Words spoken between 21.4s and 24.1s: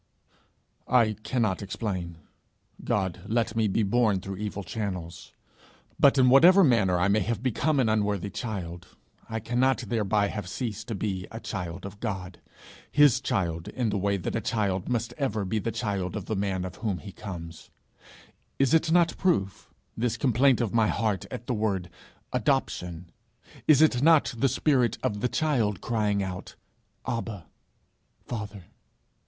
the word Adoption? Is it